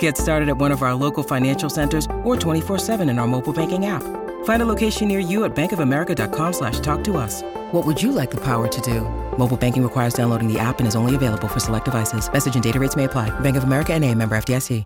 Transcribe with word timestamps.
Get 0.00 0.18
started 0.18 0.50
at 0.50 0.58
one 0.58 0.72
of 0.72 0.82
our 0.82 0.92
local 0.92 1.22
financial 1.22 1.70
centers 1.70 2.04
or 2.22 2.36
24-7 2.36 3.08
in 3.08 3.18
our 3.18 3.26
mobile 3.26 3.54
banking 3.54 3.86
app. 3.86 4.02
Find 4.44 4.62
a 4.62 4.66
location 4.66 5.08
near 5.08 5.18
you 5.18 5.44
at 5.44 5.54
bankofamerica.com 5.54 6.52
slash 6.52 6.80
talk 6.80 7.02
to 7.04 7.16
us. 7.16 7.42
What 7.72 7.86
would 7.86 8.02
you 8.02 8.12
like 8.12 8.30
the 8.30 8.40
power 8.40 8.68
to 8.68 8.80
do? 8.82 9.02
Mobile 9.38 9.56
banking 9.56 9.82
requires 9.82 10.12
downloading 10.12 10.52
the 10.52 10.58
app 10.58 10.80
and 10.80 10.86
is 10.86 10.96
only 10.96 11.14
available 11.14 11.48
for 11.48 11.60
select 11.60 11.86
devices. 11.86 12.30
Message 12.30 12.54
and 12.54 12.62
data 12.62 12.78
rates 12.78 12.96
may 12.96 13.04
apply. 13.04 13.28
Bank 13.40 13.56
of 13.56 13.64
America 13.64 13.94
and 13.94 14.04
a 14.04 14.14
member 14.14 14.36
FDIC. 14.36 14.84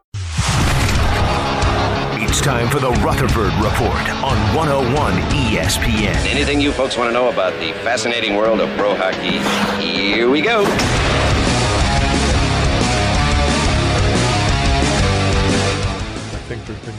It's 2.17 2.41
time 2.41 2.69
for 2.69 2.81
the 2.81 2.91
Rutherford 2.91 3.53
Report 3.63 4.11
on 4.25 4.57
101 4.57 5.13
ESPN. 5.31 6.17
Anything 6.27 6.61
you 6.61 6.73
folks 6.73 6.97
want 6.97 7.09
to 7.09 7.13
know 7.13 7.29
about 7.29 7.53
the 7.61 7.73
fascinating 7.85 8.35
world 8.35 8.61
of 8.61 8.69
pro 8.77 8.97
hockey? 8.97 9.39
Here 9.81 10.29
we 10.29 10.41
go. 10.41 10.65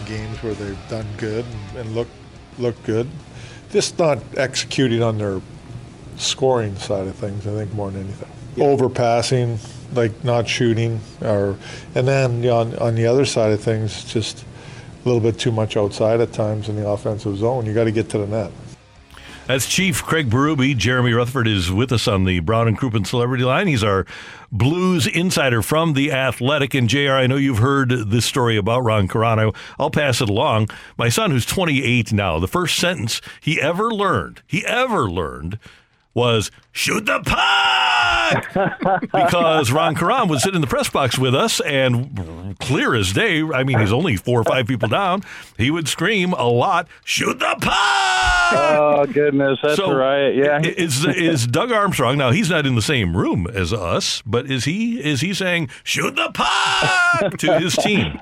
Games 0.05 0.41
where 0.43 0.53
they've 0.53 0.89
done 0.89 1.05
good 1.17 1.45
and 1.75 1.95
look 1.95 2.07
look 2.57 2.81
good, 2.83 3.07
just 3.71 3.99
not 3.99 4.19
executing 4.37 5.03
on 5.03 5.17
their 5.17 5.41
scoring 6.17 6.75
side 6.77 7.07
of 7.07 7.15
things. 7.15 7.45
I 7.45 7.51
think 7.51 7.73
more 7.73 7.91
than 7.91 8.03
anything, 8.03 8.29
overpassing, 8.57 9.59
like 9.93 10.23
not 10.23 10.47
shooting, 10.47 10.99
or 11.21 11.57
and 11.93 12.07
then 12.07 12.43
you 12.43 12.49
know, 12.49 12.57
on 12.57 12.75
on 12.77 12.95
the 12.95 13.07
other 13.07 13.25
side 13.25 13.51
of 13.51 13.61
things, 13.61 14.03
just 14.05 14.43
a 14.43 15.07
little 15.07 15.21
bit 15.21 15.39
too 15.39 15.51
much 15.51 15.77
outside 15.77 16.19
at 16.19 16.33
times 16.33 16.69
in 16.69 16.75
the 16.75 16.87
offensive 16.87 17.37
zone. 17.37 17.65
You 17.65 17.73
got 17.73 17.83
to 17.83 17.91
get 17.91 18.09
to 18.09 18.17
the 18.17 18.27
net. 18.27 18.51
That's 19.47 19.67
Chief 19.67 20.01
Craig 20.03 20.31
Berube. 20.31 20.75
Jeremy 20.75 21.13
Rutherford 21.13 21.47
is 21.47 21.71
with 21.71 21.91
us 21.91 22.07
on 22.07 22.23
the 22.23 22.39
Brown 22.39 22.67
and 22.67 22.75
Crouppen 22.75 23.05
Celebrity 23.05 23.43
Line. 23.43 23.67
He's 23.67 23.83
our 23.83 24.07
Blues 24.51 25.05
insider 25.05 25.61
from 25.61 25.93
The 25.93 26.11
Athletic. 26.11 26.73
And 26.73 26.89
JR, 26.89 27.11
I 27.11 27.27
know 27.27 27.35
you've 27.35 27.59
heard 27.59 27.89
this 27.89 28.25
story 28.25 28.57
about 28.57 28.83
Ron 28.83 29.07
Caron. 29.07 29.51
I'll 29.77 29.91
pass 29.91 30.19
it 30.19 30.29
along. 30.29 30.69
My 30.97 31.09
son, 31.09 31.29
who's 31.29 31.45
28 31.45 32.11
now, 32.11 32.39
the 32.39 32.47
first 32.47 32.77
sentence 32.77 33.21
he 33.39 33.61
ever 33.61 33.91
learned, 33.91 34.41
he 34.47 34.65
ever 34.65 35.07
learned, 35.07 35.59
was 36.15 36.49
shoot 36.71 37.05
the 37.05 37.19
puck 37.23 39.01
because 39.13 39.71
Ron 39.71 39.93
Caron 39.93 40.27
would 40.29 40.39
sit 40.39 40.55
in 40.55 40.61
the 40.61 40.67
press 40.67 40.89
box 40.89 41.19
with 41.19 41.35
us 41.35 41.59
and 41.61 42.57
clear 42.59 42.95
as 42.95 43.13
day. 43.13 43.43
I 43.43 43.63
mean, 43.63 43.77
he's 43.79 43.91
only 43.93 44.15
four 44.15 44.39
or 44.39 44.43
five 44.43 44.65
people 44.65 44.87
down. 44.89 45.21
He 45.57 45.69
would 45.69 45.87
scream 45.87 46.33
a 46.33 46.47
lot, 46.47 46.87
shoot 47.03 47.37
the 47.37 47.55
puck. 47.61 48.53
Oh 48.53 49.05
goodness, 49.11 49.59
that's 49.61 49.75
So, 49.75 49.93
right. 49.93 50.29
Yeah, 50.33 50.61
Is 50.63 51.05
is 51.05 51.45
Doug 51.47 51.71
Armstrong 51.71 52.17
now? 52.17 52.31
He's 52.31 52.49
not 52.49 52.65
in 52.65 52.75
the 52.75 52.81
same 52.81 53.15
room 53.15 53.45
as 53.47 53.73
us, 53.73 54.23
but 54.25 54.49
is 54.49 54.65
he? 54.65 55.03
Is 55.03 55.21
he 55.21 55.33
saying 55.33 55.69
shoot 55.83 56.15
the 56.15 56.31
puck 56.33 57.37
to 57.37 57.59
his 57.59 57.75
team? 57.75 58.19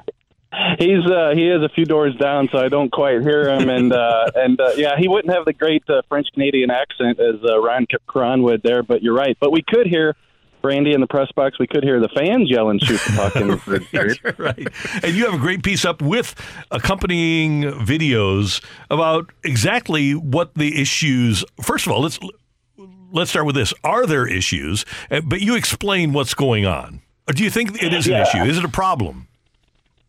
He's 0.80 1.06
uh, 1.06 1.32
he 1.36 1.48
is 1.50 1.62
a 1.64 1.70
few 1.70 1.86
doors 1.86 2.16
down, 2.18 2.50
so 2.52 2.58
I 2.60 2.68
don't 2.70 2.92
quite 2.92 3.22
hear 3.22 3.50
him. 3.50 3.70
And 3.70 3.92
uh, 3.94 4.32
and 4.36 4.60
uh, 4.60 4.72
yeah, 4.76 4.98
he 4.98 5.08
wouldn't 5.08 5.34
have 5.34 5.46
the 5.46 5.54
great 5.54 5.84
uh, 5.90 6.02
French 6.10 6.28
Canadian 6.34 6.70
accent 6.72 7.20
as 7.20 7.36
uh, 7.44 7.60
Ron 7.60 7.86
Caron 8.12 8.44
would 8.44 8.62
there. 8.64 8.84
But 8.84 9.02
you're 9.02 9.16
right. 9.16 9.38
But 9.40 9.52
we 9.52 9.62
could 9.62 9.88
hear. 9.88 10.16
Brandy 10.62 10.94
in 10.94 11.02
the 11.02 11.08
press 11.08 11.30
box, 11.36 11.60
we 11.60 11.68
could 11.68 11.84
hear 11.84 12.00
the 12.00 12.08
fans 12.08 12.50
yelling 12.50 12.80
"shoot 12.80 12.98
the 13.06 13.12
puck" 13.18 13.36
in 13.36 13.50
the 13.50 13.58
third 13.66 13.86
period. 13.92 14.40
right. 14.40 14.66
And 15.04 15.14
you 15.14 15.26
have 15.26 15.34
a 15.34 15.38
great 15.38 15.62
piece 15.62 15.84
up 15.84 16.02
with 16.02 16.34
accompanying 16.72 17.64
videos 17.86 18.64
about 18.90 19.30
exactly 19.44 20.14
what 20.14 20.54
the 20.56 20.80
issues. 20.82 21.44
First 21.62 21.86
of 21.86 21.92
all, 21.92 22.02
let's 22.02 22.18
let's 23.12 23.30
start 23.32 23.46
with 23.46 23.56
this: 23.56 23.74
Are 23.84 24.06
there 24.06 24.26
issues? 24.26 24.86
Uh, 25.12 25.20
But 25.20 25.42
you 25.42 25.56
explain 25.56 26.14
what's 26.14 26.34
going 26.34 26.66
on. 26.66 27.02
Or 27.28 27.34
do 27.34 27.44
you 27.44 27.50
think 27.50 27.84
it 27.84 27.94
is 27.94 28.06
an 28.08 28.14
Yeah. 28.14 28.22
issue? 28.22 28.44
Is 28.44 28.58
it 28.58 28.64
a 28.64 28.70
problem? 28.70 29.28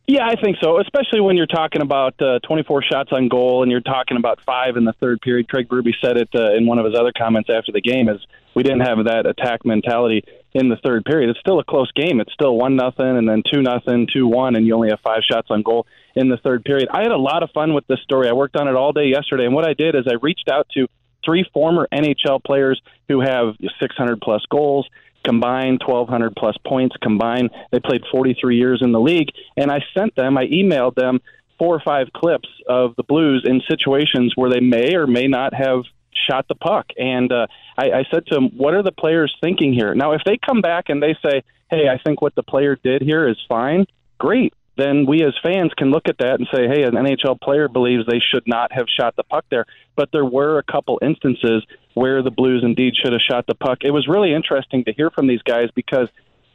Yeah, 0.06 0.26
I 0.26 0.38
think 0.38 0.58
so. 0.62 0.78
Especially 0.80 1.20
when 1.20 1.38
you're 1.38 1.46
talking 1.46 1.80
about 1.80 2.20
uh, 2.20 2.38
24 2.46 2.82
shots 2.82 3.10
on 3.12 3.28
goal 3.28 3.62
and 3.62 3.72
you're 3.72 3.80
talking 3.80 4.18
about 4.18 4.38
five 4.44 4.76
in 4.76 4.84
the 4.84 4.92
third 5.00 5.22
period. 5.22 5.48
Craig 5.48 5.66
Berube 5.66 5.92
said 6.04 6.18
it 6.18 6.28
uh, 6.34 6.52
in 6.52 6.66
one 6.66 6.78
of 6.78 6.84
his 6.84 6.94
other 6.94 7.12
comments 7.16 7.48
after 7.50 7.72
the 7.72 7.80
game: 7.80 8.10
is 8.10 8.20
we 8.54 8.62
didn't 8.62 8.80
have 8.80 8.98
that 9.06 9.24
attack 9.24 9.64
mentality 9.64 10.22
in 10.52 10.68
the 10.68 10.76
third 10.76 11.06
period. 11.06 11.30
It's 11.30 11.40
still 11.40 11.58
a 11.58 11.64
close 11.64 11.90
game. 11.92 12.20
It's 12.20 12.32
still 12.34 12.54
one 12.54 12.76
nothing, 12.76 13.16
and 13.16 13.26
then 13.26 13.42
two 13.50 13.62
nothing, 13.62 14.06
two 14.12 14.26
one, 14.26 14.56
and 14.56 14.66
you 14.66 14.74
only 14.74 14.90
have 14.90 15.00
five 15.00 15.22
shots 15.22 15.48
on 15.50 15.62
goal 15.62 15.86
in 16.14 16.28
the 16.28 16.36
third 16.36 16.64
period. 16.64 16.88
I 16.92 17.00
had 17.02 17.12
a 17.12 17.16
lot 17.16 17.42
of 17.42 17.50
fun 17.52 17.72
with 17.72 17.86
this 17.86 18.00
story. 18.00 18.28
I 18.28 18.34
worked 18.34 18.56
on 18.56 18.68
it 18.68 18.76
all 18.76 18.92
day 18.92 19.06
yesterday, 19.06 19.46
and 19.46 19.54
what 19.54 19.66
I 19.66 19.72
did 19.72 19.94
is 19.94 20.04
I 20.06 20.16
reached 20.20 20.50
out 20.52 20.68
to 20.74 20.86
three 21.24 21.48
former 21.54 21.88
NHL 21.90 22.44
players 22.44 22.80
who 23.08 23.20
have 23.20 23.54
600 23.80 24.20
plus 24.20 24.42
goals 24.50 24.86
combined 25.24 25.80
1200 25.84 26.34
plus 26.36 26.56
points 26.66 26.96
combined. 27.02 27.50
They 27.72 27.80
played 27.80 28.02
43 28.12 28.56
years 28.56 28.80
in 28.82 28.92
the 28.92 29.00
league 29.00 29.28
and 29.56 29.70
i 29.70 29.80
sent 29.96 30.14
them 30.16 30.36
i 30.36 30.46
emailed 30.46 30.94
them 30.94 31.20
four 31.58 31.74
or 31.74 31.80
five 31.80 32.08
clips 32.14 32.48
of 32.68 32.94
the 32.96 33.02
blues 33.02 33.44
in 33.46 33.62
situations 33.68 34.32
where 34.36 34.50
they 34.50 34.60
may 34.60 34.94
or 34.94 35.06
may 35.06 35.26
not 35.26 35.54
have 35.54 35.82
shot 36.28 36.46
the 36.48 36.54
puck. 36.54 36.86
And 36.96 37.30
uh, 37.32 37.46
I, 37.76 37.90
I 37.90 38.04
said 38.10 38.26
to 38.26 38.34
them 38.34 38.50
what 38.56 38.74
are 38.74 38.82
the 38.82 38.92
players 38.92 39.34
thinking 39.42 39.72
here? 39.72 39.94
Now 39.94 40.12
if 40.12 40.22
they 40.24 40.36
come 40.36 40.60
back 40.60 40.88
and 40.88 41.02
they 41.02 41.16
say 41.24 41.42
hey 41.70 41.88
i 41.88 41.98
think 41.98 42.20
what 42.20 42.34
the 42.34 42.42
player 42.42 42.76
did 42.82 43.02
here 43.02 43.28
is 43.28 43.36
fine 43.48 43.86
great 44.18 44.54
then 44.76 45.06
we 45.06 45.22
as 45.22 45.34
fans 45.42 45.72
can 45.76 45.90
look 45.90 46.08
at 46.08 46.18
that 46.18 46.40
and 46.40 46.48
say, 46.52 46.66
hey, 46.66 46.82
an 46.82 46.94
NHL 46.94 47.40
player 47.40 47.68
believes 47.68 48.04
they 48.06 48.20
should 48.20 48.46
not 48.46 48.72
have 48.72 48.86
shot 48.88 49.14
the 49.16 49.22
puck 49.22 49.44
there. 49.50 49.66
But 49.96 50.10
there 50.12 50.24
were 50.24 50.58
a 50.58 50.64
couple 50.64 50.98
instances 51.00 51.64
where 51.94 52.22
the 52.22 52.30
Blues 52.30 52.62
indeed 52.64 52.94
should 52.96 53.12
have 53.12 53.20
shot 53.20 53.46
the 53.46 53.54
puck. 53.54 53.78
It 53.84 53.92
was 53.92 54.08
really 54.08 54.34
interesting 54.34 54.84
to 54.84 54.92
hear 54.92 55.10
from 55.10 55.28
these 55.28 55.42
guys 55.42 55.68
because 55.74 56.08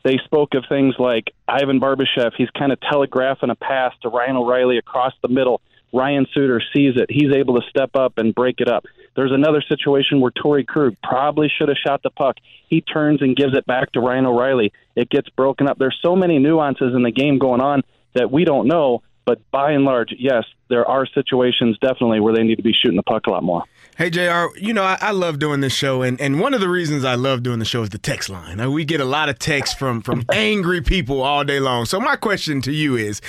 they 0.03 0.17
spoke 0.25 0.53
of 0.53 0.65
things 0.67 0.95
like 0.99 1.33
Ivan 1.47 1.79
Barbashev, 1.79 2.31
he's 2.37 2.49
kind 2.51 2.71
of 2.71 2.79
telegraphing 2.81 3.49
a 3.49 3.55
pass 3.55 3.93
to 4.01 4.09
Ryan 4.09 4.37
O'Reilly 4.37 4.77
across 4.77 5.13
the 5.21 5.27
middle. 5.27 5.61
Ryan 5.93 6.27
Suter 6.33 6.61
sees 6.73 6.95
it. 6.97 7.07
He's 7.09 7.33
able 7.35 7.55
to 7.55 7.67
step 7.69 7.95
up 7.95 8.17
and 8.17 8.35
break 8.35 8.59
it 8.59 8.69
up. 8.69 8.85
There's 9.15 9.31
another 9.33 9.61
situation 9.67 10.21
where 10.21 10.31
Torrey 10.31 10.63
Krug 10.63 10.95
probably 11.03 11.51
should 11.57 11.67
have 11.67 11.77
shot 11.77 12.03
the 12.03 12.11
puck. 12.11 12.35
He 12.69 12.81
turns 12.81 13.21
and 13.21 13.35
gives 13.35 13.57
it 13.57 13.65
back 13.65 13.91
to 13.93 13.99
Ryan 13.99 14.27
O'Reilly. 14.27 14.71
It 14.95 15.09
gets 15.09 15.29
broken 15.29 15.67
up. 15.67 15.77
There's 15.77 15.97
so 16.01 16.15
many 16.15 16.37
nuances 16.37 16.93
in 16.95 17.03
the 17.03 17.11
game 17.11 17.39
going 17.39 17.61
on 17.61 17.81
that 18.13 18.31
we 18.31 18.45
don't 18.45 18.67
know. 18.67 19.01
But 19.25 19.39
by 19.51 19.73
and 19.73 19.85
large, 19.85 20.13
yes, 20.17 20.43
there 20.69 20.87
are 20.87 21.05
situations 21.05 21.77
definitely 21.79 22.19
where 22.19 22.33
they 22.33 22.41
need 22.41 22.55
to 22.55 22.63
be 22.63 22.73
shooting 22.73 22.95
the 22.95 23.03
puck 23.03 23.27
a 23.27 23.29
lot 23.29 23.43
more. 23.43 23.63
Hey 23.95 24.09
Jr., 24.09 24.45
you 24.55 24.73
know 24.73 24.83
I, 24.83 24.97
I 25.01 25.11
love 25.11 25.39
doing 25.39 25.59
this 25.59 25.73
show, 25.73 26.01
and, 26.01 26.19
and 26.21 26.39
one 26.39 26.53
of 26.53 26.61
the 26.61 26.69
reasons 26.69 27.03
I 27.03 27.15
love 27.15 27.43
doing 27.43 27.59
the 27.59 27.65
show 27.65 27.83
is 27.83 27.89
the 27.89 27.97
text 27.97 28.29
line. 28.29 28.59
Uh, 28.59 28.69
we 28.71 28.85
get 28.85 29.01
a 29.01 29.05
lot 29.05 29.29
of 29.29 29.37
texts 29.37 29.75
from 29.75 30.01
from 30.01 30.25
angry 30.33 30.81
people 30.81 31.21
all 31.21 31.43
day 31.43 31.59
long. 31.59 31.85
So 31.85 31.99
my 31.99 32.15
question 32.15 32.61
to 32.61 32.71
you 32.71 32.95
is, 32.95 33.21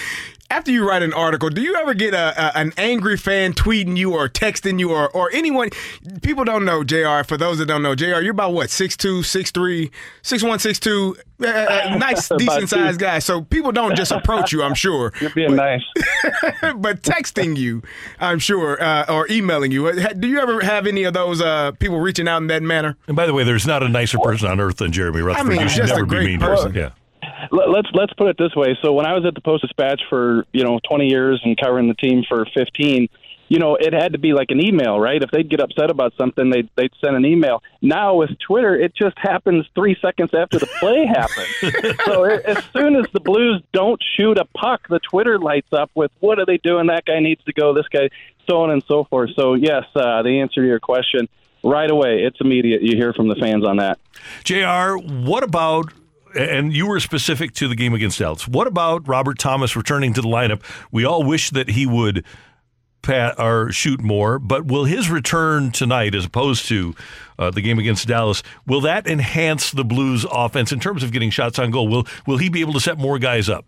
after 0.50 0.70
you 0.70 0.86
write 0.88 1.02
an 1.02 1.12
article, 1.12 1.48
do 1.48 1.62
you 1.62 1.74
ever 1.76 1.94
get 1.94 2.12
a, 2.12 2.34
a 2.36 2.58
an 2.58 2.72
angry 2.76 3.16
fan 3.16 3.52
tweeting 3.52 3.96
you 3.96 4.14
or 4.14 4.28
texting 4.28 4.78
you 4.80 4.90
or 4.92 5.08
or 5.10 5.30
anyone? 5.32 5.70
People 6.22 6.44
don't 6.44 6.64
know 6.64 6.82
Jr. 6.84 7.22
For 7.26 7.36
those 7.36 7.58
that 7.58 7.66
don't 7.66 7.82
know, 7.82 7.94
Jr. 7.94 8.20
You're 8.20 8.30
about 8.32 8.52
what 8.52 8.68
6'2", 8.68 9.20
6'3", 9.20 9.90
6'1", 10.22 10.42
6'2", 10.42 11.18
uh, 11.42 11.46
uh, 11.46 11.96
nice, 11.98 12.28
decent 12.36 12.68
sized 12.68 12.98
two. 12.98 13.04
guy. 13.06 13.18
So 13.20 13.42
people 13.42 13.72
don't 13.72 13.96
just 13.96 14.12
approach 14.12 14.52
you. 14.52 14.62
I'm 14.62 14.74
sure. 14.74 15.12
You're 15.20 15.30
being 15.30 15.54
nice. 15.56 15.82
but 16.76 17.02
texting 17.02 17.56
you, 17.56 17.82
I'm 18.18 18.38
sure, 18.38 18.82
uh, 18.82 19.06
or 19.08 19.26
emailing 19.30 19.70
you. 19.72 19.86
uh, 19.88 20.12
Do 20.12 20.28
you 20.28 20.40
ever 20.40 20.60
have 20.60 20.86
any 20.86 21.04
of 21.04 21.14
those 21.14 21.40
uh, 21.40 21.72
people 21.72 22.00
reaching 22.00 22.28
out 22.28 22.38
in 22.42 22.48
that 22.48 22.62
manner? 22.62 22.96
And 23.06 23.16
by 23.16 23.26
the 23.26 23.32
way, 23.34 23.44
there's 23.44 23.66
not 23.66 23.82
a 23.82 23.88
nicer 23.88 24.18
person 24.18 24.48
on 24.48 24.60
earth 24.60 24.76
than 24.78 24.92
Jeremy 24.92 25.20
Rutherford. 25.20 25.48
mean, 25.52 25.60
you 25.60 25.68
should 25.68 25.82
just 25.82 25.92
a 25.92 25.96
never 25.96 26.06
be 26.06 26.26
mean 26.26 26.40
to 26.40 26.46
person. 26.46 26.70
him. 26.72 26.76
Yeah. 26.76 26.90
Let- 27.50 27.70
let's 27.70 27.88
let's 27.92 28.12
put 28.14 28.28
it 28.28 28.36
this 28.38 28.54
way. 28.54 28.78
So 28.82 28.92
when 28.92 29.06
I 29.06 29.14
was 29.14 29.24
at 29.24 29.34
the 29.34 29.40
Post 29.40 29.62
Dispatch 29.62 30.00
for 30.08 30.44
you 30.52 30.64
know 30.64 30.78
20 30.88 31.06
years 31.06 31.40
and 31.44 31.56
covering 31.58 31.88
the 31.88 31.94
team 31.94 32.24
for 32.28 32.46
15, 32.54 33.08
you 33.48 33.58
know 33.58 33.74
it 33.76 33.92
had 33.92 34.12
to 34.12 34.18
be 34.18 34.32
like 34.32 34.50
an 34.50 34.64
email, 34.64 34.98
right? 35.00 35.22
If 35.22 35.30
they'd 35.30 35.48
get 35.48 35.60
upset 35.60 35.90
about 35.90 36.12
something, 36.16 36.50
they'd 36.50 36.68
they'd 36.76 36.92
send 37.04 37.16
an 37.16 37.24
email. 37.24 37.62
Now 37.82 38.14
with 38.14 38.30
Twitter, 38.46 38.74
it 38.74 38.94
just 38.94 39.18
happens 39.18 39.66
three 39.74 39.96
seconds 40.00 40.30
after 40.34 40.58
the 40.58 40.66
play 40.78 41.06
happens. 41.06 41.96
so 42.04 42.24
it, 42.24 42.44
as 42.44 42.62
soon 42.72 42.96
as 42.96 43.06
the 43.12 43.20
Blues 43.20 43.62
don't 43.72 44.00
shoot 44.16 44.38
a 44.38 44.44
puck, 44.56 44.86
the 44.88 45.00
Twitter 45.00 45.38
lights 45.38 45.72
up 45.72 45.90
with 45.94 46.10
what 46.20 46.38
are 46.38 46.46
they 46.46 46.58
doing? 46.58 46.86
That 46.86 47.04
guy 47.04 47.18
needs 47.20 47.42
to 47.44 47.52
go. 47.52 47.74
This 47.74 47.88
guy, 47.88 48.10
so 48.48 48.62
on 48.62 48.70
and 48.70 48.82
so 48.86 49.04
forth. 49.04 49.30
So 49.36 49.54
yes, 49.54 49.84
uh, 49.96 50.22
the 50.22 50.40
answer 50.40 50.60
to 50.62 50.66
your 50.66 50.80
question. 50.80 51.28
Right 51.62 51.90
away, 51.90 52.22
it's 52.22 52.40
immediate. 52.40 52.80
You 52.82 52.96
hear 52.96 53.12
from 53.12 53.28
the 53.28 53.34
fans 53.34 53.66
on 53.66 53.76
that. 53.78 53.98
JR, 54.44 54.96
what 54.96 55.42
about 55.42 55.92
and 56.34 56.72
you 56.72 56.86
were 56.86 57.00
specific 57.00 57.52
to 57.54 57.68
the 57.68 57.74
game 57.74 57.94
against 57.94 58.18
Dallas. 58.18 58.46
What 58.46 58.66
about 58.66 59.06
Robert 59.08 59.38
Thomas 59.38 59.76
returning 59.76 60.12
to 60.14 60.22
the 60.22 60.28
lineup? 60.28 60.62
We 60.90 61.04
all 61.04 61.22
wish 61.22 61.50
that 61.50 61.70
he 61.70 61.86
would 61.86 62.24
pat 63.02 63.38
or 63.38 63.72
shoot 63.72 64.00
more, 64.00 64.38
but 64.38 64.66
will 64.66 64.84
his 64.84 65.10
return 65.10 65.70
tonight, 65.70 66.14
as 66.14 66.26
opposed 66.26 66.66
to 66.68 66.94
uh, 67.38 67.50
the 67.50 67.62
game 67.62 67.78
against 67.78 68.06
Dallas, 68.06 68.42
will 68.66 68.82
that 68.82 69.06
enhance 69.06 69.70
the 69.70 69.84
Blues' 69.84 70.26
offense 70.30 70.72
in 70.72 70.80
terms 70.80 71.02
of 71.02 71.12
getting 71.12 71.30
shots 71.30 71.58
on 71.58 71.70
goal? 71.70 71.88
Will 71.88 72.06
Will 72.26 72.38
he 72.38 72.48
be 72.48 72.60
able 72.60 72.74
to 72.74 72.80
set 72.80 72.98
more 72.98 73.18
guys 73.18 73.48
up? 73.48 73.64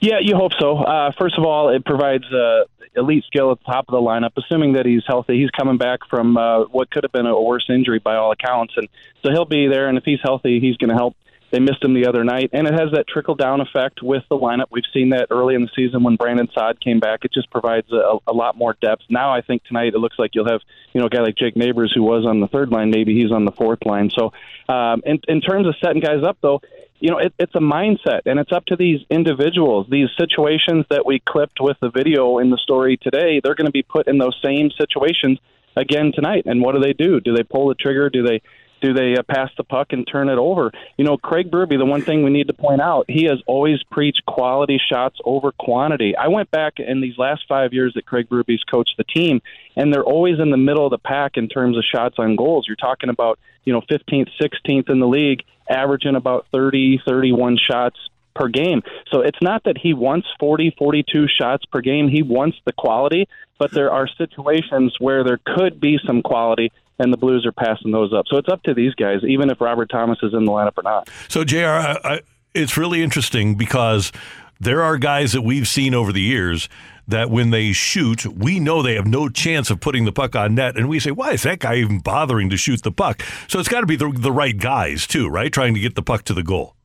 Yeah, 0.00 0.18
you 0.20 0.36
hope 0.36 0.52
so. 0.60 0.78
Uh, 0.78 1.12
first 1.18 1.38
of 1.38 1.44
all, 1.44 1.70
it 1.70 1.84
provides 1.84 2.24
uh, 2.32 2.64
elite 2.96 3.24
skill 3.26 3.52
at 3.52 3.58
the 3.60 3.64
top 3.64 3.86
of 3.88 3.92
the 3.92 4.00
lineup, 4.00 4.32
assuming 4.36 4.74
that 4.74 4.84
he's 4.84 5.02
healthy. 5.06 5.40
He's 5.40 5.50
coming 5.50 5.78
back 5.78 6.00
from 6.10 6.36
uh, 6.36 6.64
what 6.64 6.90
could 6.90 7.04
have 7.04 7.12
been 7.12 7.26
a 7.26 7.40
worse 7.40 7.66
injury 7.68 7.98
by 7.98 8.16
all 8.16 8.32
accounts, 8.32 8.74
and 8.76 8.88
so 9.22 9.30
he'll 9.30 9.44
be 9.46 9.68
there. 9.68 9.88
And 9.88 9.96
if 9.96 10.04
he's 10.04 10.20
healthy, 10.22 10.60
he's 10.60 10.76
going 10.76 10.90
to 10.90 10.96
help 10.96 11.16
they 11.50 11.60
missed 11.60 11.82
him 11.82 11.94
the 11.94 12.06
other 12.06 12.24
night, 12.24 12.50
and 12.52 12.66
it 12.66 12.72
has 12.72 12.90
that 12.92 13.06
trickle 13.06 13.34
down 13.34 13.60
effect 13.60 14.02
with 14.02 14.24
the 14.28 14.36
lineup. 14.36 14.66
We've 14.70 14.84
seen 14.92 15.10
that 15.10 15.28
early 15.30 15.54
in 15.54 15.62
the 15.62 15.70
season 15.76 16.02
when 16.02 16.16
Brandon 16.16 16.48
Saad 16.52 16.80
came 16.80 16.98
back. 16.98 17.24
It 17.24 17.32
just 17.32 17.50
provides 17.50 17.90
a, 17.92 18.18
a 18.26 18.32
lot 18.32 18.56
more 18.56 18.76
depth. 18.80 19.02
Now 19.08 19.32
I 19.32 19.42
think 19.42 19.64
tonight 19.64 19.94
it 19.94 19.98
looks 19.98 20.18
like 20.18 20.34
you'll 20.34 20.48
have 20.48 20.60
you 20.92 21.00
know 21.00 21.06
a 21.06 21.10
guy 21.10 21.20
like 21.20 21.36
Jake 21.36 21.56
Neighbours 21.56 21.92
who 21.94 22.02
was 22.02 22.26
on 22.26 22.40
the 22.40 22.48
third 22.48 22.70
line. 22.70 22.90
Maybe 22.90 23.14
he's 23.14 23.32
on 23.32 23.44
the 23.44 23.52
fourth 23.52 23.84
line. 23.84 24.10
So 24.10 24.32
um, 24.68 25.02
in, 25.06 25.20
in 25.28 25.40
terms 25.40 25.66
of 25.66 25.74
setting 25.82 26.00
guys 26.00 26.24
up, 26.24 26.38
though, 26.40 26.60
you 26.98 27.10
know, 27.10 27.18
it, 27.18 27.34
it's 27.38 27.54
a 27.54 27.60
mindset, 27.60 28.22
and 28.26 28.40
it's 28.40 28.52
up 28.52 28.64
to 28.66 28.76
these 28.76 29.00
individuals. 29.10 29.86
These 29.90 30.08
situations 30.18 30.86
that 30.90 31.04
we 31.06 31.20
clipped 31.20 31.60
with 31.60 31.76
the 31.80 31.90
video 31.90 32.38
in 32.38 32.50
the 32.50 32.58
story 32.58 32.96
today, 32.96 33.40
they're 33.42 33.54
going 33.54 33.66
to 33.66 33.72
be 33.72 33.82
put 33.82 34.08
in 34.08 34.18
those 34.18 34.38
same 34.42 34.70
situations 34.70 35.38
again 35.76 36.12
tonight. 36.14 36.44
And 36.46 36.62
what 36.62 36.74
do 36.74 36.80
they 36.80 36.94
do? 36.94 37.20
Do 37.20 37.34
they 37.34 37.42
pull 37.42 37.68
the 37.68 37.74
trigger? 37.74 38.08
Do 38.08 38.22
they 38.22 38.40
do 38.80 38.92
they 38.92 39.16
uh, 39.16 39.22
pass 39.22 39.50
the 39.56 39.64
puck 39.64 39.92
and 39.92 40.06
turn 40.06 40.28
it 40.28 40.38
over? 40.38 40.72
You 40.96 41.04
know, 41.04 41.16
Craig 41.16 41.50
Berube, 41.50 41.78
the 41.78 41.84
one 41.84 42.02
thing 42.02 42.22
we 42.22 42.30
need 42.30 42.48
to 42.48 42.52
point 42.52 42.80
out, 42.80 43.06
he 43.08 43.24
has 43.24 43.40
always 43.46 43.82
preached 43.90 44.24
quality 44.26 44.80
shots 44.84 45.18
over 45.24 45.52
quantity. 45.52 46.16
I 46.16 46.28
went 46.28 46.50
back 46.50 46.74
in 46.78 47.00
these 47.00 47.18
last 47.18 47.44
five 47.48 47.72
years 47.72 47.94
that 47.94 48.06
Craig 48.06 48.28
Berube's 48.28 48.64
coached 48.64 48.96
the 48.96 49.04
team, 49.04 49.40
and 49.76 49.92
they're 49.92 50.04
always 50.04 50.38
in 50.38 50.50
the 50.50 50.56
middle 50.56 50.86
of 50.86 50.90
the 50.90 50.98
pack 50.98 51.36
in 51.36 51.48
terms 51.48 51.76
of 51.76 51.84
shots 51.84 52.16
on 52.18 52.36
goals. 52.36 52.66
You're 52.66 52.76
talking 52.76 53.10
about, 53.10 53.38
you 53.64 53.72
know, 53.72 53.80
15th, 53.82 54.30
16th 54.40 54.90
in 54.90 55.00
the 55.00 55.08
league, 55.08 55.42
averaging 55.68 56.16
about 56.16 56.46
30, 56.52 57.02
31 57.06 57.56
shots 57.58 57.98
per 58.34 58.48
game. 58.48 58.82
So 59.10 59.20
it's 59.20 59.40
not 59.40 59.64
that 59.64 59.78
he 59.78 59.94
wants 59.94 60.28
40, 60.38 60.74
42 60.78 61.26
shots 61.28 61.64
per 61.64 61.80
game. 61.80 62.08
He 62.08 62.22
wants 62.22 62.58
the 62.64 62.72
quality, 62.72 63.28
but 63.58 63.72
there 63.72 63.90
are 63.90 64.06
situations 64.06 64.94
where 65.00 65.24
there 65.24 65.40
could 65.44 65.80
be 65.80 65.98
some 66.06 66.22
quality 66.22 66.70
and 66.98 67.12
the 67.12 67.16
Blues 67.16 67.46
are 67.46 67.52
passing 67.52 67.90
those 67.90 68.12
up. 68.12 68.26
So 68.28 68.36
it's 68.36 68.48
up 68.48 68.62
to 68.64 68.74
these 68.74 68.94
guys, 68.94 69.20
even 69.26 69.50
if 69.50 69.60
Robert 69.60 69.90
Thomas 69.90 70.18
is 70.22 70.32
in 70.32 70.44
the 70.44 70.52
lineup 70.52 70.76
or 70.76 70.82
not. 70.82 71.08
So, 71.28 71.44
JR, 71.44 71.66
I, 71.66 71.98
I, 72.04 72.20
it's 72.54 72.76
really 72.76 73.02
interesting 73.02 73.54
because 73.54 74.12
there 74.60 74.82
are 74.82 74.96
guys 74.96 75.32
that 75.32 75.42
we've 75.42 75.68
seen 75.68 75.94
over 75.94 76.12
the 76.12 76.22
years 76.22 76.68
that 77.08 77.30
when 77.30 77.50
they 77.50 77.72
shoot, 77.72 78.26
we 78.26 78.58
know 78.58 78.82
they 78.82 78.94
have 78.94 79.06
no 79.06 79.28
chance 79.28 79.70
of 79.70 79.80
putting 79.80 80.04
the 80.04 80.12
puck 80.12 80.34
on 80.34 80.54
net. 80.54 80.76
And 80.76 80.88
we 80.88 80.98
say, 80.98 81.10
why 81.10 81.32
is 81.32 81.42
that 81.44 81.60
guy 81.60 81.76
even 81.76 82.00
bothering 82.00 82.50
to 82.50 82.56
shoot 82.56 82.82
the 82.82 82.92
puck? 82.92 83.22
So 83.48 83.60
it's 83.60 83.68
got 83.68 83.80
to 83.80 83.86
be 83.86 83.96
the, 83.96 84.10
the 84.10 84.32
right 84.32 84.56
guys, 84.56 85.06
too, 85.06 85.28
right? 85.28 85.52
Trying 85.52 85.74
to 85.74 85.80
get 85.80 85.94
the 85.94 86.02
puck 86.02 86.24
to 86.24 86.34
the 86.34 86.42
goal. 86.42 86.75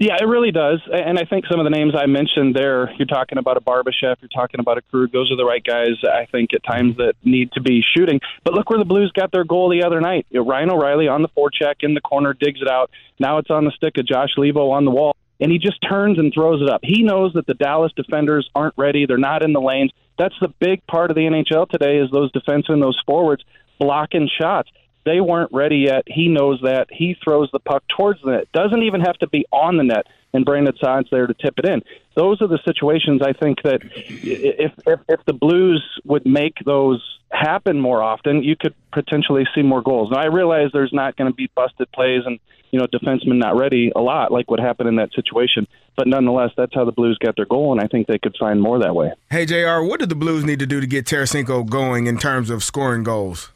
Yeah, 0.00 0.16
it 0.18 0.24
really 0.24 0.50
does. 0.50 0.80
And 0.90 1.18
I 1.18 1.26
think 1.26 1.44
some 1.46 1.60
of 1.60 1.64
the 1.64 1.70
names 1.70 1.92
I 1.94 2.06
mentioned 2.06 2.54
there, 2.54 2.90
you're 2.94 3.04
talking 3.04 3.36
about 3.36 3.58
a 3.58 3.60
Barbashev, 3.60 4.16
you're 4.22 4.30
talking 4.34 4.58
about 4.58 4.78
a 4.78 4.80
Krug. 4.80 5.12
Those 5.12 5.30
are 5.30 5.36
the 5.36 5.44
right 5.44 5.62
guys, 5.62 6.02
I 6.10 6.24
think, 6.24 6.54
at 6.54 6.64
times 6.64 6.96
that 6.96 7.16
need 7.22 7.52
to 7.52 7.60
be 7.60 7.84
shooting. 7.94 8.18
But 8.42 8.54
look 8.54 8.70
where 8.70 8.78
the 8.78 8.86
Blues 8.86 9.12
got 9.12 9.30
their 9.30 9.44
goal 9.44 9.68
the 9.68 9.84
other 9.84 10.00
night. 10.00 10.24
You 10.30 10.40
know, 10.40 10.48
Ryan 10.48 10.70
O'Reilly 10.70 11.06
on 11.06 11.20
the 11.20 11.28
forecheck 11.28 11.74
in 11.80 11.92
the 11.92 12.00
corner, 12.00 12.32
digs 12.32 12.62
it 12.62 12.68
out. 12.68 12.90
Now 13.18 13.36
it's 13.36 13.50
on 13.50 13.66
the 13.66 13.72
stick 13.72 13.98
of 13.98 14.06
Josh 14.06 14.30
Leivo 14.38 14.70
on 14.70 14.86
the 14.86 14.90
wall. 14.90 15.14
And 15.38 15.52
he 15.52 15.58
just 15.58 15.76
turns 15.86 16.18
and 16.18 16.32
throws 16.32 16.62
it 16.62 16.70
up. 16.70 16.80
He 16.82 17.02
knows 17.02 17.34
that 17.34 17.46
the 17.46 17.54
Dallas 17.54 17.92
defenders 17.94 18.48
aren't 18.54 18.74
ready. 18.78 19.04
They're 19.04 19.18
not 19.18 19.42
in 19.42 19.52
the 19.52 19.60
lanes. 19.60 19.92
That's 20.18 20.34
the 20.40 20.48
big 20.60 20.86
part 20.86 21.10
of 21.10 21.14
the 21.14 21.22
NHL 21.24 21.68
today 21.68 21.98
is 21.98 22.10
those 22.10 22.32
defensemen, 22.32 22.80
those 22.80 22.98
forwards 23.04 23.44
blocking 23.78 24.30
shots. 24.40 24.70
They 25.04 25.20
weren't 25.20 25.50
ready 25.52 25.78
yet. 25.88 26.04
He 26.06 26.28
knows 26.28 26.60
that. 26.62 26.88
He 26.90 27.16
throws 27.22 27.48
the 27.52 27.58
puck 27.58 27.82
towards 27.96 28.20
the 28.22 28.32
net. 28.32 28.52
Doesn't 28.52 28.82
even 28.82 29.00
have 29.00 29.16
to 29.18 29.28
be 29.28 29.46
on 29.50 29.76
the 29.76 29.84
net, 29.84 30.06
and 30.32 30.44
Brandon 30.44 30.74
Saad's 30.78 31.08
there 31.10 31.26
to 31.26 31.34
tip 31.34 31.54
it 31.58 31.64
in. 31.64 31.82
Those 32.14 32.42
are 32.42 32.48
the 32.48 32.58
situations 32.64 33.22
I 33.22 33.32
think 33.32 33.62
that 33.62 33.80
if 33.82 34.72
if, 34.86 35.00
if 35.08 35.24
the 35.26 35.32
Blues 35.32 35.82
would 36.04 36.26
make 36.26 36.54
those 36.64 37.02
happen 37.30 37.80
more 37.80 38.02
often, 38.02 38.42
you 38.42 38.56
could 38.56 38.74
potentially 38.92 39.46
see 39.54 39.62
more 39.62 39.82
goals. 39.82 40.10
Now 40.10 40.18
I 40.18 40.26
realize 40.26 40.70
there's 40.72 40.92
not 40.92 41.16
going 41.16 41.30
to 41.30 41.34
be 41.34 41.48
busted 41.54 41.90
plays 41.92 42.22
and 42.26 42.38
you 42.70 42.78
know 42.78 42.86
defensemen 42.86 43.38
not 43.38 43.56
ready 43.56 43.90
a 43.96 44.00
lot 44.00 44.30
like 44.30 44.50
what 44.50 44.60
happened 44.60 44.88
in 44.88 44.96
that 44.96 45.12
situation, 45.14 45.66
but 45.96 46.06
nonetheless 46.06 46.50
that's 46.56 46.74
how 46.74 46.84
the 46.84 46.92
Blues 46.92 47.18
got 47.18 47.36
their 47.36 47.46
goal, 47.46 47.72
and 47.72 47.80
I 47.80 47.86
think 47.86 48.06
they 48.06 48.18
could 48.18 48.36
find 48.38 48.60
more 48.60 48.78
that 48.80 48.94
way. 48.94 49.12
Hey 49.30 49.46
Jr., 49.46 49.80
what 49.82 50.00
did 50.00 50.10
the 50.10 50.14
Blues 50.14 50.44
need 50.44 50.58
to 50.58 50.66
do 50.66 50.80
to 50.80 50.86
get 50.86 51.06
Tarasenko 51.06 51.68
going 51.68 52.06
in 52.06 52.18
terms 52.18 52.50
of 52.50 52.62
scoring 52.62 53.02
goals? 53.02 53.50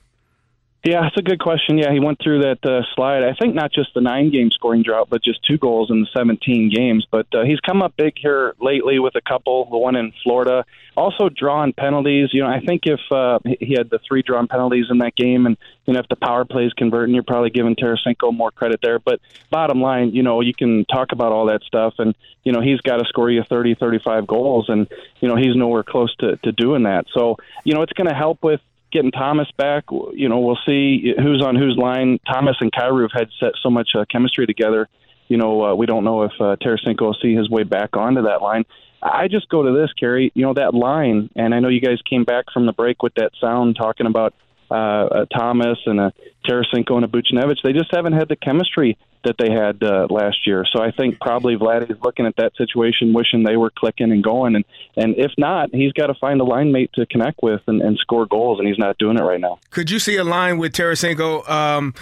Yeah, 0.84 1.06
it's 1.06 1.16
a 1.16 1.22
good 1.22 1.40
question. 1.40 1.78
Yeah, 1.78 1.90
he 1.92 1.98
went 1.98 2.18
through 2.22 2.40
that 2.42 2.58
uh, 2.62 2.82
slide. 2.94 3.24
I 3.24 3.32
think 3.32 3.54
not 3.54 3.72
just 3.72 3.94
the 3.94 4.02
nine 4.02 4.30
game 4.30 4.50
scoring 4.50 4.82
drought, 4.82 5.08
but 5.08 5.24
just 5.24 5.42
two 5.42 5.56
goals 5.56 5.90
in 5.90 6.02
the 6.02 6.06
17 6.14 6.68
games. 6.68 7.06
But 7.10 7.26
uh, 7.32 7.42
he's 7.42 7.58
come 7.60 7.80
up 7.80 7.94
big 7.96 8.12
here 8.18 8.54
lately 8.60 8.98
with 8.98 9.14
a 9.14 9.22
couple, 9.22 9.64
the 9.70 9.78
one 9.78 9.96
in 9.96 10.12
Florida. 10.22 10.66
Also, 10.94 11.30
drawn 11.30 11.72
penalties. 11.72 12.28
You 12.34 12.42
know, 12.42 12.50
I 12.50 12.60
think 12.60 12.82
if 12.84 13.00
uh, 13.10 13.38
he 13.44 13.72
had 13.78 13.88
the 13.88 13.98
three 14.06 14.20
drawn 14.20 14.46
penalties 14.46 14.88
in 14.90 14.98
that 14.98 15.16
game, 15.16 15.46
and 15.46 15.56
you 15.86 15.94
know, 15.94 16.00
if 16.00 16.08
the 16.08 16.16
power 16.16 16.44
plays 16.44 16.74
converting, 16.74 17.14
you're 17.14 17.24
probably 17.24 17.48
giving 17.48 17.76
Tarasenko 17.76 18.34
more 18.34 18.50
credit 18.50 18.80
there. 18.82 18.98
But 18.98 19.20
bottom 19.50 19.80
line, 19.80 20.10
you 20.10 20.22
know, 20.22 20.42
you 20.42 20.52
can 20.52 20.84
talk 20.84 21.12
about 21.12 21.32
all 21.32 21.46
that 21.46 21.62
stuff, 21.62 21.94
and 21.96 22.14
you 22.44 22.52
know, 22.52 22.60
he's 22.60 22.82
got 22.82 22.98
to 22.98 23.06
score 23.06 23.30
you 23.30 23.42
30, 23.42 23.76
35 23.76 24.26
goals, 24.26 24.66
and 24.68 24.86
you 25.20 25.28
know, 25.28 25.36
he's 25.36 25.56
nowhere 25.56 25.82
close 25.82 26.14
to, 26.16 26.36
to 26.36 26.52
doing 26.52 26.82
that. 26.82 27.06
So, 27.14 27.38
you 27.64 27.74
know, 27.74 27.80
it's 27.80 27.94
going 27.94 28.08
to 28.08 28.14
help 28.14 28.42
with 28.42 28.60
getting 28.94 29.10
Thomas 29.10 29.50
back, 29.58 29.84
you 29.90 30.28
know, 30.28 30.38
we'll 30.38 30.58
see 30.64 31.12
who's 31.18 31.42
on 31.42 31.56
whose 31.56 31.76
line. 31.76 32.18
Thomas 32.26 32.56
and 32.60 32.72
Kyrou 32.72 33.02
have 33.02 33.12
had 33.12 33.28
set 33.38 33.52
so 33.62 33.68
much 33.68 33.90
uh, 33.94 34.04
chemistry 34.10 34.46
together. 34.46 34.88
You 35.28 35.36
know, 35.36 35.64
uh, 35.64 35.74
we 35.74 35.84
don't 35.84 36.04
know 36.04 36.22
if 36.22 36.32
uh, 36.40 36.56
Tarasenko 36.56 37.00
will 37.00 37.16
see 37.20 37.34
his 37.34 37.50
way 37.50 37.64
back 37.64 37.96
onto 37.96 38.22
that 38.22 38.40
line. 38.40 38.64
I 39.02 39.28
just 39.28 39.48
go 39.50 39.62
to 39.62 39.72
this, 39.72 39.92
Kerry. 39.92 40.32
You 40.34 40.46
know 40.46 40.54
that 40.54 40.72
line, 40.72 41.28
and 41.36 41.54
I 41.54 41.60
know 41.60 41.68
you 41.68 41.80
guys 41.80 41.98
came 42.08 42.24
back 42.24 42.46
from 42.54 42.64
the 42.64 42.72
break 42.72 43.02
with 43.02 43.14
that 43.16 43.32
sound 43.38 43.76
talking 43.76 44.06
about 44.06 44.32
uh, 44.70 44.74
uh, 44.74 45.24
Thomas 45.26 45.78
and 45.86 46.00
a 46.00 46.12
Tarasenko 46.46 46.92
and 46.96 47.04
a 47.04 47.08
Buchnevich. 47.08 47.58
They 47.62 47.72
just 47.72 47.94
haven't 47.94 48.12
had 48.14 48.28
the 48.28 48.36
chemistry 48.36 48.98
that 49.24 49.36
they 49.38 49.50
had 49.50 49.82
uh, 49.82 50.06
last 50.10 50.46
year. 50.46 50.64
So 50.70 50.82
I 50.82 50.90
think 50.90 51.18
probably 51.20 51.56
Vladdy 51.56 51.90
is 51.90 51.96
looking 52.02 52.26
at 52.26 52.36
that 52.36 52.52
situation, 52.56 53.12
wishing 53.12 53.42
they 53.42 53.56
were 53.56 53.70
clicking 53.70 54.12
and 54.12 54.22
going. 54.22 54.54
And 54.54 54.64
and 54.96 55.14
if 55.16 55.32
not, 55.38 55.74
he's 55.74 55.92
got 55.92 56.06
to 56.08 56.14
find 56.14 56.40
a 56.40 56.44
line 56.44 56.72
mate 56.72 56.90
to 56.94 57.06
connect 57.06 57.42
with 57.42 57.62
and, 57.66 57.80
and 57.80 57.98
score 57.98 58.26
goals, 58.26 58.58
and 58.58 58.68
he's 58.68 58.78
not 58.78 58.98
doing 58.98 59.18
it 59.18 59.22
right 59.22 59.40
now. 59.40 59.58
Could 59.70 59.90
you 59.90 59.98
see 59.98 60.16
a 60.16 60.24
line 60.24 60.58
with 60.58 60.72
Tarasenko, 60.72 61.48
um, 61.48 61.94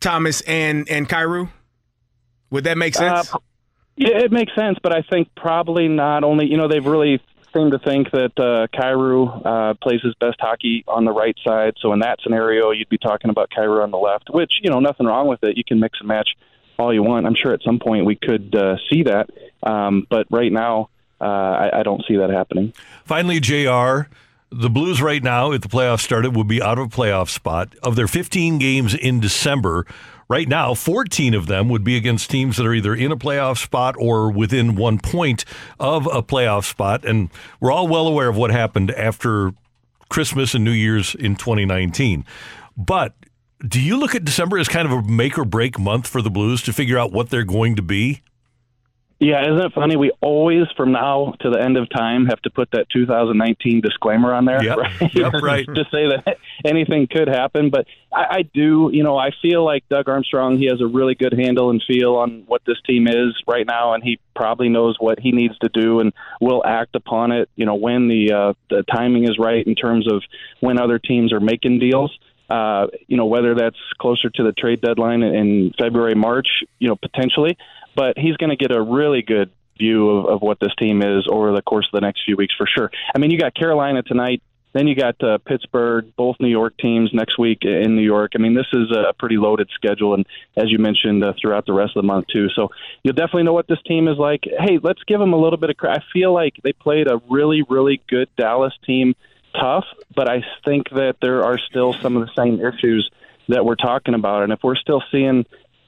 Thomas, 0.00 0.42
and 0.42 0.88
and 0.88 1.08
Kyrou? 1.08 1.48
Would 2.50 2.64
that 2.64 2.78
make 2.78 2.94
sense? 2.94 3.32
Uh, 3.34 3.38
yeah, 3.96 4.18
it 4.18 4.30
makes 4.30 4.54
sense, 4.54 4.78
but 4.82 4.94
I 4.94 5.02
think 5.02 5.28
probably 5.34 5.88
not. 5.88 6.22
Only 6.22 6.46
you 6.46 6.56
know 6.56 6.68
they've 6.68 6.84
really 6.84 7.20
seem 7.56 7.70
to 7.70 7.78
think 7.78 8.10
that 8.10 8.32
uh, 8.38 8.66
Kyrou 8.76 9.44
uh, 9.44 9.74
plays 9.74 10.00
his 10.02 10.14
best 10.14 10.36
hockey 10.40 10.84
on 10.86 11.04
the 11.04 11.12
right 11.12 11.36
side. 11.44 11.74
So 11.80 11.92
in 11.92 12.00
that 12.00 12.18
scenario, 12.22 12.70
you'd 12.70 12.88
be 12.88 12.98
talking 12.98 13.30
about 13.30 13.50
Kyrou 13.50 13.82
on 13.82 13.90
the 13.90 13.98
left, 13.98 14.28
which 14.30 14.52
you 14.62 14.70
know 14.70 14.80
nothing 14.80 15.06
wrong 15.06 15.26
with 15.28 15.42
it. 15.42 15.56
You 15.56 15.64
can 15.64 15.80
mix 15.80 15.98
and 16.00 16.08
match 16.08 16.36
all 16.78 16.92
you 16.92 17.02
want. 17.02 17.26
I'm 17.26 17.34
sure 17.34 17.52
at 17.52 17.62
some 17.62 17.78
point 17.78 18.04
we 18.04 18.16
could 18.16 18.54
uh, 18.54 18.76
see 18.90 19.04
that, 19.04 19.30
um, 19.62 20.06
but 20.08 20.26
right 20.30 20.52
now 20.52 20.90
uh, 21.20 21.24
I, 21.24 21.80
I 21.80 21.82
don't 21.82 22.04
see 22.06 22.16
that 22.16 22.30
happening. 22.30 22.74
Finally, 23.04 23.40
Jr. 23.40 24.08
The 24.50 24.70
Blues 24.70 25.02
right 25.02 25.22
now, 25.22 25.52
if 25.52 25.62
the 25.62 25.68
playoffs 25.68 26.00
started, 26.00 26.36
would 26.36 26.46
be 26.46 26.62
out 26.62 26.78
of 26.78 26.86
a 26.86 26.88
playoff 26.88 27.28
spot. 27.28 27.74
Of 27.82 27.96
their 27.96 28.06
15 28.06 28.58
games 28.58 28.94
in 28.94 29.18
December, 29.18 29.86
right 30.28 30.48
now, 30.48 30.72
14 30.74 31.34
of 31.34 31.46
them 31.46 31.68
would 31.68 31.82
be 31.82 31.96
against 31.96 32.30
teams 32.30 32.56
that 32.56 32.66
are 32.66 32.74
either 32.74 32.94
in 32.94 33.10
a 33.10 33.16
playoff 33.16 33.58
spot 33.58 33.96
or 33.98 34.30
within 34.30 34.76
one 34.76 34.98
point 34.98 35.44
of 35.80 36.06
a 36.06 36.22
playoff 36.22 36.64
spot. 36.64 37.04
And 37.04 37.30
we're 37.60 37.72
all 37.72 37.88
well 37.88 38.06
aware 38.06 38.28
of 38.28 38.36
what 38.36 38.50
happened 38.50 38.92
after 38.92 39.52
Christmas 40.08 40.54
and 40.54 40.64
New 40.64 40.70
Year's 40.70 41.14
in 41.16 41.34
2019. 41.34 42.24
But 42.76 43.14
do 43.66 43.80
you 43.80 43.96
look 43.98 44.14
at 44.14 44.24
December 44.24 44.58
as 44.58 44.68
kind 44.68 44.86
of 44.86 44.92
a 44.92 45.02
make 45.02 45.38
or 45.38 45.44
break 45.44 45.78
month 45.78 46.06
for 46.06 46.22
the 46.22 46.30
Blues 46.30 46.62
to 46.62 46.72
figure 46.72 46.98
out 46.98 47.12
what 47.12 47.30
they're 47.30 47.44
going 47.44 47.74
to 47.76 47.82
be? 47.82 48.22
Yeah, 49.18 49.42
isn't 49.44 49.64
it 49.64 49.72
funny? 49.72 49.96
We 49.96 50.10
always, 50.20 50.66
from 50.76 50.92
now 50.92 51.32
to 51.40 51.48
the 51.48 51.58
end 51.58 51.78
of 51.78 51.88
time, 51.88 52.26
have 52.26 52.42
to 52.42 52.50
put 52.50 52.70
that 52.72 52.90
2019 52.90 53.80
disclaimer 53.80 54.34
on 54.34 54.44
there, 54.44 54.62
yep, 54.62 54.76
right? 54.76 55.14
Yep, 55.14 55.32
right. 55.42 55.64
to 55.64 55.84
say 55.90 56.08
that 56.08 56.36
anything 56.66 57.06
could 57.10 57.26
happen. 57.26 57.70
But 57.70 57.86
I, 58.12 58.24
I 58.30 58.42
do, 58.42 58.90
you 58.92 59.02
know, 59.02 59.16
I 59.16 59.30
feel 59.40 59.64
like 59.64 59.88
Doug 59.88 60.10
Armstrong, 60.10 60.58
he 60.58 60.66
has 60.66 60.82
a 60.82 60.86
really 60.86 61.14
good 61.14 61.32
handle 61.32 61.70
and 61.70 61.82
feel 61.86 62.16
on 62.16 62.44
what 62.46 62.60
this 62.66 62.76
team 62.86 63.08
is 63.08 63.42
right 63.46 63.66
now, 63.66 63.94
and 63.94 64.04
he 64.04 64.18
probably 64.34 64.68
knows 64.68 64.96
what 65.00 65.18
he 65.18 65.32
needs 65.32 65.56
to 65.60 65.70
do 65.70 66.00
and 66.00 66.12
will 66.42 66.62
act 66.66 66.94
upon 66.94 67.32
it, 67.32 67.48
you 67.56 67.64
know, 67.64 67.74
when 67.74 68.08
the, 68.08 68.32
uh, 68.32 68.52
the 68.68 68.82
timing 68.82 69.24
is 69.24 69.38
right 69.38 69.66
in 69.66 69.74
terms 69.74 70.12
of 70.12 70.22
when 70.60 70.78
other 70.78 70.98
teams 70.98 71.32
are 71.32 71.40
making 71.40 71.78
deals. 71.78 72.16
Uh, 72.48 72.86
you 73.08 73.16
know, 73.16 73.26
whether 73.26 73.56
that's 73.56 73.78
closer 73.98 74.30
to 74.30 74.44
the 74.44 74.52
trade 74.52 74.80
deadline 74.80 75.22
in 75.22 75.72
February, 75.76 76.14
March, 76.14 76.46
you 76.78 76.86
know, 76.86 76.94
potentially. 76.94 77.56
But 77.96 78.18
he's 78.18 78.36
going 78.36 78.50
to 78.50 78.56
get 78.56 78.70
a 78.70 78.80
really 78.80 79.22
good 79.22 79.50
view 79.78 80.10
of, 80.10 80.26
of 80.26 80.42
what 80.42 80.60
this 80.60 80.74
team 80.78 81.02
is 81.02 81.26
over 81.30 81.52
the 81.52 81.62
course 81.62 81.86
of 81.86 81.92
the 81.92 82.06
next 82.06 82.22
few 82.24 82.36
weeks 82.36 82.54
for 82.56 82.66
sure. 82.66 82.90
I 83.14 83.18
mean, 83.18 83.30
you 83.30 83.38
got 83.38 83.54
Carolina 83.54 84.02
tonight. 84.02 84.42
Then 84.72 84.88
you 84.88 84.94
got 84.94 85.22
uh, 85.24 85.38
Pittsburgh, 85.38 86.14
both 86.16 86.36
New 86.38 86.50
York 86.50 86.74
teams 86.76 87.10
next 87.14 87.38
week 87.38 87.60
in 87.62 87.96
New 87.96 88.02
York. 88.02 88.32
I 88.34 88.38
mean, 88.38 88.54
this 88.54 88.66
is 88.74 88.90
a 88.90 89.14
pretty 89.18 89.38
loaded 89.38 89.70
schedule, 89.74 90.12
and 90.12 90.26
as 90.54 90.70
you 90.70 90.78
mentioned, 90.78 91.24
uh, 91.24 91.32
throughout 91.40 91.64
the 91.64 91.72
rest 91.72 91.96
of 91.96 92.02
the 92.02 92.06
month 92.06 92.26
too. 92.30 92.48
So 92.50 92.68
you'll 93.02 93.14
definitely 93.14 93.44
know 93.44 93.54
what 93.54 93.68
this 93.68 93.80
team 93.86 94.06
is 94.06 94.18
like. 94.18 94.44
Hey, 94.44 94.78
let's 94.82 95.02
give 95.04 95.18
them 95.18 95.32
a 95.32 95.38
little 95.38 95.56
bit 95.56 95.70
of 95.70 95.78
credit. 95.78 96.02
I 96.02 96.12
feel 96.12 96.34
like 96.34 96.56
they 96.62 96.74
played 96.74 97.08
a 97.10 97.22
really, 97.30 97.62
really 97.62 98.02
good 98.06 98.28
Dallas 98.36 98.74
team, 98.84 99.14
tough, 99.58 99.86
but 100.14 100.28
I 100.28 100.44
think 100.66 100.90
that 100.90 101.16
there 101.22 101.42
are 101.42 101.56
still 101.56 101.94
some 101.94 102.18
of 102.18 102.26
the 102.26 102.34
same 102.34 102.60
issues 102.60 103.10
that 103.48 103.64
we're 103.64 103.76
talking 103.76 104.12
about, 104.12 104.42
and 104.42 104.52
if 104.52 104.58
we're 104.62 104.76
still 104.76 105.02
seeing 105.10 105.46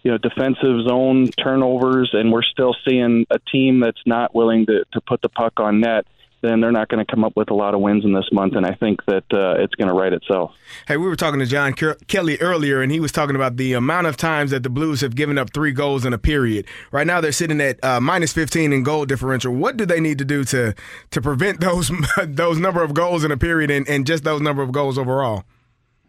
you 0.08 0.12
know 0.12 0.18
defensive 0.18 0.88
zone 0.88 1.28
turnovers, 1.32 2.08
and 2.14 2.32
we're 2.32 2.42
still 2.42 2.74
seeing 2.88 3.26
a 3.30 3.38
team 3.52 3.80
that's 3.80 4.00
not 4.06 4.34
willing 4.34 4.64
to 4.64 4.84
to 4.94 5.02
put 5.02 5.20
the 5.20 5.28
puck 5.28 5.60
on 5.60 5.80
net 5.80 6.06
then 6.40 6.60
they're 6.60 6.70
not 6.70 6.88
going 6.88 7.04
to 7.04 7.12
come 7.12 7.24
up 7.24 7.32
with 7.34 7.50
a 7.50 7.54
lot 7.54 7.74
of 7.74 7.80
wins 7.80 8.04
in 8.04 8.12
this 8.12 8.28
month. 8.30 8.54
And 8.54 8.64
I 8.64 8.72
think 8.72 9.04
that 9.06 9.24
uh, 9.32 9.60
it's 9.60 9.74
going 9.74 9.88
to 9.88 9.92
right 9.92 10.12
itself. 10.12 10.54
Hey, 10.86 10.96
we 10.96 11.08
were 11.08 11.16
talking 11.16 11.40
to 11.40 11.46
John 11.46 11.72
Kelly 11.72 12.38
earlier, 12.38 12.80
and 12.80 12.92
he 12.92 13.00
was 13.00 13.10
talking 13.10 13.34
about 13.34 13.56
the 13.56 13.72
amount 13.72 14.06
of 14.06 14.16
times 14.16 14.52
that 14.52 14.62
the 14.62 14.70
Blues 14.70 15.00
have 15.00 15.16
given 15.16 15.36
up 15.36 15.52
three 15.52 15.72
goals 15.72 16.04
in 16.04 16.12
a 16.12 16.18
period. 16.18 16.66
Right 16.92 17.08
now, 17.08 17.20
they're 17.20 17.32
sitting 17.32 17.60
at 17.60 17.84
uh, 17.84 18.00
minus 18.00 18.32
15 18.32 18.72
in 18.72 18.84
goal 18.84 19.04
differential. 19.04 19.52
What 19.52 19.76
do 19.76 19.84
they 19.84 19.98
need 19.98 20.18
to 20.18 20.24
do 20.24 20.44
to 20.44 20.76
to 21.10 21.20
prevent 21.20 21.60
those 21.60 21.90
those 22.24 22.58
number 22.58 22.84
of 22.84 22.94
goals 22.94 23.24
in 23.24 23.32
a 23.32 23.36
period 23.36 23.72
and, 23.72 23.88
and 23.88 24.06
just 24.06 24.22
those 24.22 24.40
number 24.40 24.62
of 24.62 24.70
goals 24.70 24.96
overall? 24.96 25.42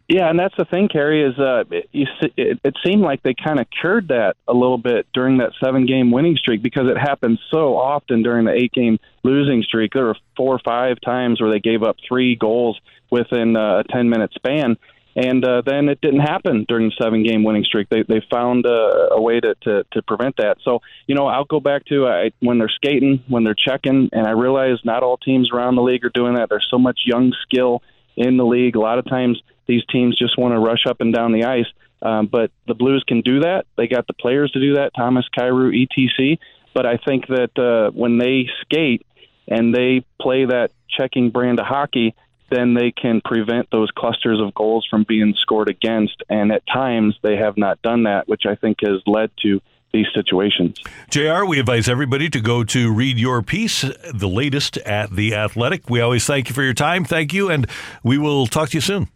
Yeah, 0.10 0.28
and 0.28 0.40
that's 0.40 0.56
the 0.58 0.66
thing, 0.66 0.88
Kerry. 0.88 1.24
Is 1.24 1.38
uh, 1.38 1.66
it, 1.70 1.88
it, 2.36 2.60
it 2.64 2.76
seemed 2.84 3.04
like 3.04 3.22
they 3.22 3.36
kind 3.36 3.60
of 3.60 3.68
cured 3.70 4.08
that 4.08 4.38
a 4.48 4.54
little 4.54 4.80
bit 4.80 5.06
during 5.14 5.38
that 5.38 5.52
seven-game 5.64 6.10
winning 6.10 6.36
streak 6.36 6.64
because 6.64 6.88
it 6.88 6.98
happened 6.98 7.38
so 7.52 7.78
often 7.78 8.24
during 8.24 8.46
the 8.46 8.52
eight-game 8.52 8.98
losing 9.24 9.62
streak. 9.62 9.94
There 9.94 10.06
were 10.06 10.18
four 10.36 10.56
or 10.56 10.60
five 10.66 11.00
times 11.06 11.40
where 11.40 11.52
they 11.52 11.60
gave 11.60 11.84
up 11.84 11.98
three 12.08 12.36
goals 12.36 12.80
within 13.12 13.56
uh, 13.56 13.82
a 13.82 13.84
ten-minute 13.84 14.32
span, 14.34 14.78
and 15.16 15.46
uh, 15.46 15.62
then 15.64 15.90
it 15.90 16.02
didn't 16.02 16.22
happen 16.22 16.66
during 16.68 16.88
the 16.88 16.96
seven-game 17.00 17.44
winning 17.44 17.64
streak. 17.64 17.88
They 17.90 18.02
they 18.02 18.24
found 18.32 18.66
a, 18.66 19.10
a 19.12 19.22
way 19.22 19.40
to, 19.40 19.54
to 19.62 19.86
to 19.92 20.02
prevent 20.02 20.38
that. 20.38 20.58
So 20.64 20.82
you 21.06 21.14
know, 21.14 21.28
I'll 21.28 21.46
go 21.46 21.60
back 21.60 21.86
to 21.86 22.08
I, 22.08 22.32
when 22.40 22.58
they're 22.58 22.68
skating, 22.68 23.24
when 23.28 23.44
they're 23.44 23.54
checking, 23.54 24.10
and 24.12 24.26
I 24.26 24.32
realize 24.32 24.80
not 24.84 25.04
all 25.04 25.18
teams 25.18 25.52
around 25.54 25.76
the 25.76 25.84
league 25.84 26.04
are 26.04 26.10
doing 26.10 26.34
that. 26.34 26.50
There's 26.50 26.68
so 26.72 26.80
much 26.80 27.02
young 27.06 27.32
skill 27.44 27.84
in 28.18 28.38
the 28.38 28.46
league. 28.46 28.76
A 28.76 28.80
lot 28.80 28.98
of 28.98 29.06
times 29.06 29.40
these 29.70 29.86
teams 29.86 30.18
just 30.18 30.36
want 30.36 30.56
to 30.56 30.60
rush 30.60 30.88
up 30.88 31.00
and 31.00 31.14
down 31.14 31.32
the 31.32 31.46
ice. 31.46 31.68
Um, 32.02 32.26
but 32.26 32.52
the 32.68 32.74
Blues 32.74 33.04
can 33.08 33.22
do 33.22 33.42
that. 33.42 33.66
They 33.78 33.88
got 33.88 34.08
the 34.08 34.14
players 34.14 34.52
to 34.52 34.60
do 34.60 34.76
that. 34.76 34.92
Thomas, 34.98 35.26
Kyrou, 35.38 35.72
etc. 35.80 36.38
But 36.74 36.88
I 36.88 36.98
think 36.98 37.28
that 37.28 37.58
uh, 37.58 37.92
when 37.92 38.18
they 38.18 38.50
skate 38.62 39.06
and 39.48 39.74
they 39.74 40.04
play 40.20 40.46
that 40.46 40.72
checking 40.90 41.30
brand 41.30 41.60
of 41.60 41.68
hockey, 41.68 42.16
then 42.50 42.74
they 42.74 42.92
can 42.92 43.22
prevent 43.24 43.70
those 43.70 43.92
clusters 43.92 44.40
of 44.42 44.56
goals 44.56 44.88
from 44.90 45.06
being 45.08 45.36
scored 45.38 45.70
against. 45.70 46.24
And 46.30 46.52
at 46.52 46.66
times 46.66 47.16
they 47.22 47.36
have 47.36 47.56
not 47.56 47.80
done 47.84 48.04
that, 48.04 48.28
which 48.28 48.44
I 48.48 48.56
think 48.56 48.78
has 48.82 49.04
led 49.06 49.30
to 49.44 49.62
these 49.94 50.08
situations. 50.16 50.78
JR, 51.12 51.46
we 51.46 51.60
advise 51.60 51.88
everybody 51.88 52.30
to 52.30 52.40
go 52.40 52.64
to 52.64 52.92
read 52.92 53.20
your 53.20 53.44
piece, 53.44 53.82
the 54.14 54.28
latest 54.28 54.78
at 54.78 55.12
The 55.12 55.36
Athletic. 55.36 55.90
We 55.90 56.02
always 56.02 56.26
thank 56.26 56.50
you 56.50 56.56
for 56.56 56.64
your 56.64 56.74
time. 56.74 57.06
Thank 57.06 57.34
you, 57.34 57.50
and 57.50 57.68
we 58.04 58.18
will 58.18 58.48
talk 58.48 58.70
to 58.70 58.78
you 58.78 58.82
soon. 58.82 59.10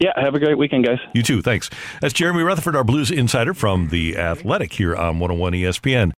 Yeah, 0.00 0.18
have 0.18 0.34
a 0.34 0.38
great 0.38 0.56
weekend, 0.56 0.86
guys. 0.86 0.98
You 1.12 1.22
too. 1.22 1.42
Thanks. 1.42 1.68
That's 2.00 2.14
Jeremy 2.14 2.42
Rutherford, 2.42 2.74
our 2.74 2.84
Blues 2.84 3.10
insider 3.10 3.52
from 3.52 3.90
The 3.90 4.16
Athletic 4.16 4.72
here 4.72 4.96
on 4.96 5.18
101 5.18 5.52
ESPN. 5.52 6.12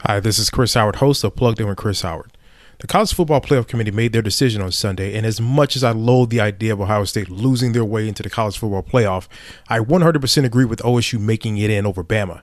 Hi, 0.00 0.20
this 0.20 0.38
is 0.38 0.50
Chris 0.50 0.74
Howard, 0.74 0.96
host 0.96 1.24
of 1.24 1.34
Plugged 1.34 1.60
In 1.60 1.66
with 1.68 1.78
Chris 1.78 2.02
Howard. 2.02 2.30
The 2.80 2.86
College 2.86 3.14
Football 3.14 3.40
Playoff 3.40 3.66
Committee 3.66 3.90
made 3.90 4.12
their 4.12 4.20
decision 4.20 4.60
on 4.60 4.70
Sunday, 4.70 5.16
and 5.16 5.24
as 5.24 5.40
much 5.40 5.76
as 5.76 5.84
I 5.84 5.92
loathe 5.92 6.28
the 6.28 6.40
idea 6.40 6.74
of 6.74 6.80
Ohio 6.82 7.04
State 7.04 7.30
losing 7.30 7.72
their 7.72 7.86
way 7.86 8.06
into 8.06 8.22
the 8.22 8.28
College 8.28 8.58
Football 8.58 8.82
Playoff, 8.82 9.28
I 9.70 9.78
100% 9.78 10.44
agree 10.44 10.66
with 10.66 10.80
OSU 10.80 11.18
making 11.18 11.56
it 11.56 11.70
in 11.70 11.86
over 11.86 12.04
Bama. 12.04 12.42